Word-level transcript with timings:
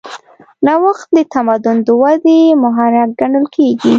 نوښت 0.65 1.07
د 1.17 1.19
تمدن 1.33 1.77
د 1.87 1.87
ودې 2.01 2.39
محرک 2.63 3.09
ګڼل 3.19 3.45
کېږي. 3.55 3.89